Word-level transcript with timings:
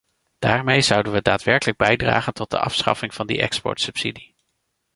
Daarmee 0.39 0.81
zouden 0.81 1.11
we 1.11 1.21
daadwerkelijk 1.21 1.77
bijdragen 1.77 2.33
tot 2.33 2.49
de 2.49 2.59
afschaffing 2.59 3.13
van 3.13 3.27
die 3.27 3.41
exportsubsidie. 3.41 4.35